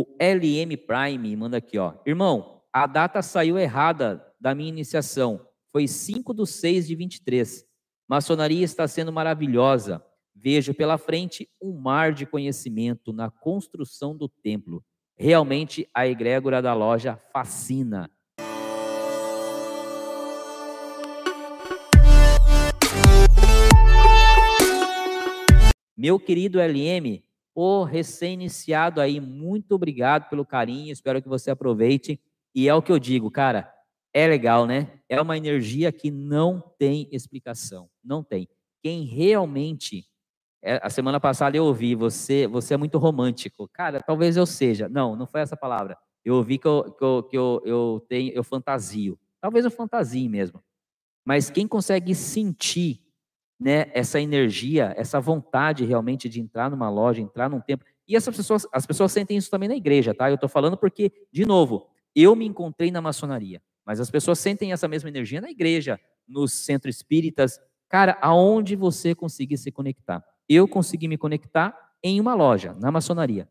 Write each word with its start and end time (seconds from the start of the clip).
O 0.00 0.06
LM 0.18 0.78
Prime 0.78 1.36
manda 1.36 1.58
aqui, 1.58 1.76
ó. 1.76 1.92
Irmão, 2.06 2.62
a 2.72 2.86
data 2.86 3.20
saiu 3.20 3.58
errada 3.58 4.26
da 4.40 4.54
minha 4.54 4.70
iniciação. 4.70 5.46
Foi 5.70 5.86
5 5.86 6.32
de 6.32 6.46
6 6.46 6.86
de 6.88 6.96
23. 6.96 7.66
Maçonaria 8.08 8.64
está 8.64 8.88
sendo 8.88 9.12
maravilhosa. 9.12 10.02
Vejo 10.34 10.72
pela 10.72 10.96
frente 10.96 11.50
um 11.60 11.78
mar 11.78 12.14
de 12.14 12.24
conhecimento 12.24 13.12
na 13.12 13.30
construção 13.30 14.16
do 14.16 14.26
templo. 14.26 14.82
Realmente 15.18 15.86
a 15.92 16.06
egrégora 16.06 16.62
da 16.62 16.72
loja 16.72 17.20
fascina. 17.30 18.10
Meu 25.94 26.18
querido 26.18 26.58
LM, 26.58 27.22
o 27.54 27.84
recém-iniciado 27.84 29.00
aí, 29.00 29.20
muito 29.20 29.74
obrigado 29.74 30.28
pelo 30.28 30.44
carinho, 30.44 30.92
espero 30.92 31.20
que 31.20 31.28
você 31.28 31.50
aproveite. 31.50 32.20
E 32.54 32.68
é 32.68 32.74
o 32.74 32.82
que 32.82 32.92
eu 32.92 32.98
digo, 32.98 33.30
cara, 33.30 33.72
é 34.12 34.26
legal, 34.26 34.66
né? 34.66 35.00
É 35.08 35.20
uma 35.20 35.36
energia 35.36 35.92
que 35.92 36.10
não 36.10 36.60
tem 36.78 37.08
explicação, 37.12 37.88
não 38.02 38.22
tem. 38.22 38.48
Quem 38.82 39.04
realmente 39.04 40.10
é, 40.62 40.78
a 40.82 40.90
semana 40.90 41.18
passada 41.18 41.56
eu 41.56 41.64
ouvi 41.64 41.94
você, 41.94 42.46
você 42.46 42.74
é 42.74 42.76
muito 42.76 42.98
romântico. 42.98 43.68
Cara, 43.72 44.00
talvez 44.00 44.36
eu 44.36 44.44
seja. 44.44 44.88
Não, 44.88 45.16
não 45.16 45.26
foi 45.26 45.40
essa 45.40 45.56
palavra. 45.56 45.96
Eu 46.24 46.34
ouvi 46.34 46.58
que 46.58 46.68
eu, 46.68 46.92
que 46.92 47.04
eu, 47.04 47.22
que 47.22 47.38
eu, 47.38 47.62
eu 47.64 48.06
tenho, 48.08 48.32
eu 48.32 48.44
fantasio. 48.44 49.18
Talvez 49.40 49.64
eu 49.64 49.70
fantasie 49.70 50.28
mesmo. 50.28 50.62
Mas 51.24 51.48
quem 51.48 51.66
consegue 51.66 52.14
sentir 52.14 52.99
né, 53.60 53.90
essa 53.92 54.18
energia, 54.18 54.94
essa 54.96 55.20
vontade 55.20 55.84
realmente 55.84 56.28
de 56.28 56.40
entrar 56.40 56.70
numa 56.70 56.88
loja, 56.88 57.20
entrar 57.20 57.50
num 57.50 57.60
templo. 57.60 57.86
E 58.08 58.16
essas 58.16 58.34
pessoas, 58.34 58.66
as 58.72 58.86
pessoas 58.86 59.12
sentem 59.12 59.36
isso 59.36 59.50
também 59.50 59.68
na 59.68 59.76
igreja, 59.76 60.14
tá? 60.14 60.30
Eu 60.30 60.36
estou 60.36 60.48
falando 60.48 60.78
porque, 60.78 61.12
de 61.30 61.44
novo, 61.44 61.86
eu 62.16 62.34
me 62.34 62.46
encontrei 62.46 62.90
na 62.90 63.02
maçonaria, 63.02 63.62
mas 63.84 64.00
as 64.00 64.10
pessoas 64.10 64.38
sentem 64.38 64.72
essa 64.72 64.88
mesma 64.88 65.10
energia 65.10 65.40
na 65.40 65.50
igreja, 65.50 66.00
nos 66.26 66.52
centros 66.52 66.96
espíritas. 66.96 67.60
Cara, 67.88 68.16
aonde 68.22 68.74
você 68.74 69.14
conseguir 69.14 69.58
se 69.58 69.70
conectar? 69.70 70.24
Eu 70.48 70.66
consegui 70.66 71.06
me 71.06 71.18
conectar 71.18 71.76
em 72.02 72.18
uma 72.18 72.34
loja, 72.34 72.74
na 72.80 72.90
maçonaria. 72.90 73.46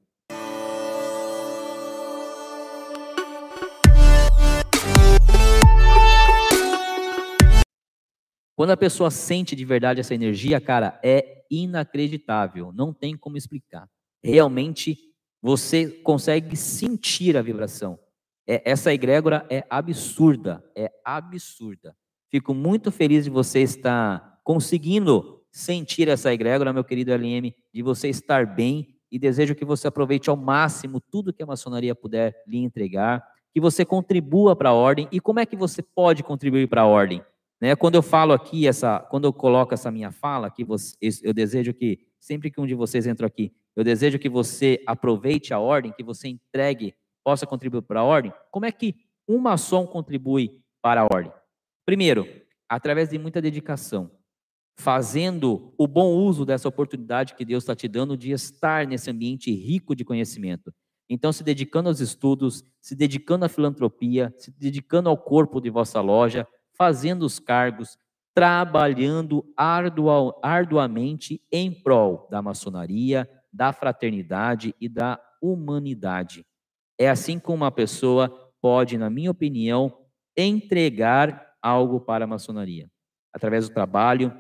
Quando 8.60 8.72
a 8.72 8.78
pessoa 8.78 9.10
sente 9.10 9.56
de 9.56 9.64
verdade 9.64 10.02
essa 10.02 10.14
energia, 10.14 10.60
cara, 10.60 11.00
é 11.02 11.46
inacreditável, 11.50 12.74
não 12.74 12.94
tem 12.94 13.16
como 13.16 13.38
explicar. 13.38 13.88
Realmente 14.22 14.98
você 15.42 15.90
consegue 15.90 16.58
sentir 16.58 17.38
a 17.38 17.42
vibração. 17.42 17.98
É, 18.46 18.62
essa 18.70 18.94
egrégora 18.94 19.48
é 19.50 19.66
absurda, 19.70 20.62
é 20.76 20.92
absurda. 21.06 21.96
Fico 22.30 22.54
muito 22.54 22.92
feliz 22.92 23.24
de 23.24 23.30
você 23.30 23.62
estar 23.62 24.42
conseguindo 24.44 25.42
sentir 25.50 26.10
essa 26.10 26.34
egrégora, 26.34 26.74
meu 26.74 26.84
querido 26.84 27.14
LM, 27.14 27.56
de 27.74 27.82
você 27.82 28.10
estar 28.10 28.46
bem 28.46 28.94
e 29.10 29.18
desejo 29.18 29.56
que 29.56 29.64
você 29.64 29.88
aproveite 29.88 30.30
ao 30.30 30.36
máximo 30.36 31.00
tudo 31.00 31.32
que 31.32 31.42
a 31.42 31.48
maçonaria 31.48 31.96
puder 31.96 32.36
lhe 32.46 32.58
entregar, 32.58 33.26
que 33.54 33.62
você 33.62 33.86
contribua 33.86 34.54
para 34.54 34.72
a 34.72 34.74
ordem. 34.74 35.08
E 35.14 35.22
como 35.22 35.40
é 35.40 35.46
que 35.46 35.56
você 35.56 35.82
pode 35.82 36.24
contribuir 36.24 36.68
para 36.68 36.82
a 36.82 36.86
ordem? 36.86 37.24
Né? 37.62 37.76
Quando 37.76 37.96
eu 37.96 38.02
falo 38.02 38.34
aqui, 38.34 38.68
essa, 38.68 39.00
quando 39.00 39.26
eu 39.26 39.34
coloco 39.34 39.74
essa 39.74 39.92
minha 39.92 40.12
fala, 40.12 40.50
que 40.50 40.66
eu 41.24 41.34
desejo 41.34 41.74
que, 41.74 42.00
sempre 42.20 42.50
que 42.50 42.60
um 42.62 42.66
de 42.66 42.76
vocês 42.76 43.06
entra 43.06 43.28
aqui, 43.28 43.54
eu 43.76 43.84
desejo 43.84 44.20
que 44.20 44.30
você 44.30 44.82
aproveite 44.86 45.54
a 45.54 45.60
ordem, 45.60 45.92
que 45.92 46.04
você 46.04 46.28
entregue, 46.28 46.94
possa 47.24 47.46
contribuir 47.46 47.82
para 47.82 48.02
a 48.02 48.04
ordem. 48.04 48.34
Como 48.52 48.66
é 48.66 48.72
que 48.72 48.96
um 49.28 49.38
maçom 49.38 49.86
contribui 49.86 50.62
para 50.82 51.02
a 51.02 51.04
ordem? 51.06 51.32
Primeiro, 51.86 52.28
através 52.68 53.10
de 53.10 53.18
muita 53.18 53.42
dedicação, 53.42 54.12
fazendo 54.78 55.74
o 55.78 55.88
bom 55.88 56.14
uso 56.14 56.46
dessa 56.46 56.68
oportunidade 56.68 57.36
que 57.36 57.44
Deus 57.44 57.64
está 57.64 57.76
te 57.76 57.88
dando 57.88 58.16
de 58.16 58.32
estar 58.32 58.88
nesse 58.88 59.12
ambiente 59.12 59.52
rico 59.52 59.96
de 59.96 60.06
conhecimento. 60.06 60.74
Então, 61.10 61.34
se 61.34 61.44
dedicando 61.44 61.90
aos 61.90 62.00
estudos, 62.00 62.64
se 62.80 62.96
dedicando 62.96 63.44
à 63.44 63.50
filantropia, 63.50 64.34
se 64.38 64.52
dedicando 64.52 65.10
ao 65.10 65.18
corpo 65.18 65.60
de 65.60 65.70
vossa 65.70 66.00
loja, 66.00 66.48
fazendo 66.80 67.24
os 67.24 67.40
cargos, 67.40 67.98
trabalhando 68.34 69.46
ardua, 69.58 70.40
arduamente 70.42 71.42
em 71.52 71.70
prol 71.70 72.26
da 72.32 72.42
maçonaria, 72.42 73.30
da 73.52 73.74
fraternidade 73.74 74.74
e 74.80 74.88
da 74.88 75.20
humanidade. 75.42 76.46
É 76.98 77.10
assim 77.10 77.38
como 77.38 77.58
uma 77.66 77.72
pessoa 77.72 78.30
pode, 78.62 78.98
na 78.98 79.10
minha 79.10 79.30
opinião, 79.32 79.94
entregar 80.38 81.54
algo 81.62 82.00
para 82.00 82.24
a 82.24 82.28
maçonaria, 82.28 82.90
através 83.34 83.68
do 83.68 83.74
trabalho, 83.74 84.34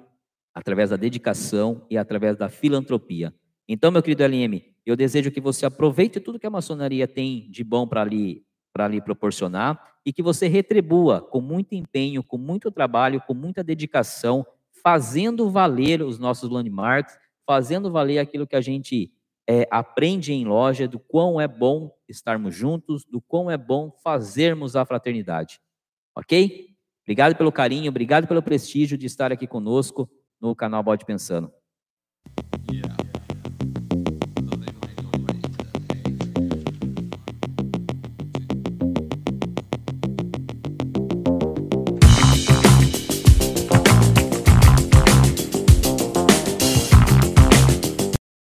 através 0.53 0.91
da 0.91 0.95
dedicação 0.95 1.85
e 1.89 1.97
através 1.97 2.37
da 2.37 2.47
filantropia. 2.47 3.33
Então, 3.67 3.91
meu 3.91 4.01
querido 4.01 4.23
LM, 4.23 4.63
eu 4.85 4.95
desejo 4.95 5.31
que 5.31 5.41
você 5.41 5.65
aproveite 5.65 6.19
tudo 6.19 6.39
que 6.39 6.47
a 6.47 6.49
maçonaria 6.49 7.07
tem 7.07 7.49
de 7.51 7.63
bom 7.63 7.85
para 7.85 8.03
lhe 8.03 8.45
para 8.73 8.87
lhe 8.87 9.01
proporcionar 9.01 9.79
e 10.05 10.13
que 10.13 10.23
você 10.23 10.47
retribua 10.47 11.21
com 11.21 11.41
muito 11.41 11.75
empenho, 11.75 12.23
com 12.23 12.37
muito 12.37 12.71
trabalho, 12.71 13.21
com 13.21 13.33
muita 13.33 13.63
dedicação, 13.63 14.45
fazendo 14.83 15.49
valer 15.49 16.01
os 16.01 16.17
nossos 16.17 16.49
landmarks, 16.49 17.17
fazendo 17.45 17.91
valer 17.91 18.19
aquilo 18.19 18.47
que 18.47 18.55
a 18.55 18.61
gente 18.61 19.11
é, 19.47 19.67
aprende 19.71 20.31
em 20.31 20.45
loja, 20.45 20.87
do 20.87 20.99
quão 20.99 21.41
é 21.41 21.47
bom 21.47 21.91
estarmos 22.07 22.55
juntos, 22.55 23.03
do 23.05 23.19
quão 23.19 23.49
é 23.49 23.57
bom 23.57 23.91
fazermos 24.03 24.75
a 24.75 24.85
fraternidade. 24.85 25.59
Ok? 26.15 26.69
Obrigado 27.03 27.35
pelo 27.35 27.51
carinho, 27.51 27.89
obrigado 27.89 28.27
pelo 28.27 28.43
prestígio 28.43 28.97
de 28.97 29.07
estar 29.07 29.31
aqui 29.31 29.47
conosco 29.47 30.07
no 30.39 30.55
canal 30.55 30.83
Bode 30.83 31.05
Pensando. 31.05 31.51
Yeah. 32.71 32.98